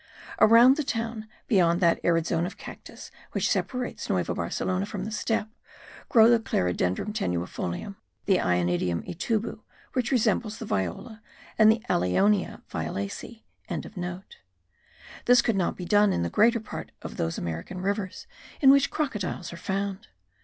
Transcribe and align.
Around 0.39 0.77
the 0.77 0.83
town, 0.83 1.27
beyond 1.47 1.79
that 1.79 1.99
arid 2.03 2.25
zone 2.25 2.47
of 2.47 2.57
cactus 2.57 3.11
which 3.33 3.47
separates 3.51 4.09
Nueva 4.09 4.33
Barcelona 4.33 4.83
from 4.87 5.03
the 5.05 5.11
steppe, 5.11 5.51
grow 6.09 6.27
the 6.27 6.39
Clerodendrum 6.39 7.13
tenuifolium, 7.13 7.97
the 8.25 8.39
Ionidium 8.39 9.03
itubu, 9.03 9.59
which 9.93 10.11
resembles 10.11 10.57
the 10.57 10.65
Viola, 10.65 11.21
and 11.55 11.71
the 11.71 11.83
Allionia 11.87 12.63
violacea.) 12.67 13.43
This 15.25 15.41
could 15.43 15.55
not 15.55 15.77
be 15.77 15.85
done 15.85 16.11
in 16.11 16.23
the 16.23 16.31
greater 16.31 16.59
part 16.59 16.91
of 17.03 17.17
those 17.17 17.37
American 17.37 17.79
rivers 17.79 18.25
in 18.59 18.71
which 18.71 18.89
crocodiles 18.89 19.53
are 19.53 19.57
found. 19.57 20.07